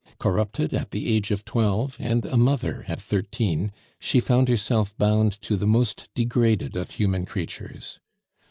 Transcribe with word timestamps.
Corrupted 0.17 0.73
at 0.73 0.89
the 0.89 1.05
age 1.13 1.29
of 1.29 1.45
twelve, 1.45 1.95
and 1.99 2.25
a 2.25 2.35
mother 2.35 2.83
at 2.87 2.99
thirteen, 2.99 3.71
she 3.99 4.19
found 4.19 4.47
herself 4.49 4.97
bound 4.97 5.39
to 5.43 5.55
the 5.55 5.67
most 5.67 6.09
degraded 6.15 6.75
of 6.75 6.89
human 6.89 7.23
creatures. 7.23 7.99